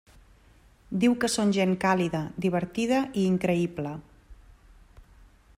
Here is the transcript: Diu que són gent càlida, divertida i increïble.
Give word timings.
Diu 1.03 1.13
que 1.23 1.29
són 1.33 1.53
gent 1.59 1.75
càlida, 1.85 2.23
divertida 2.47 3.05
i 3.25 3.29
increïble. 3.35 3.97